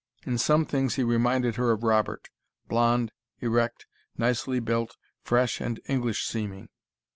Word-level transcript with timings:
In 0.25 0.39
some 0.39 0.65
things 0.65 0.95
he 0.95 1.03
reminded 1.03 1.57
her 1.57 1.69
of 1.69 1.83
Robert: 1.83 2.31
blond, 2.67 3.11
erect, 3.39 3.85
nicely 4.17 4.59
built, 4.59 4.97
fresh 5.21 5.61
and 5.61 5.79
English 5.85 6.25
seeming. 6.25 6.69